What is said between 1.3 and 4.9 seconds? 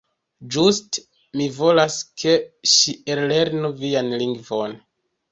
mi volas, ke ŝi ellernu vian lingvon.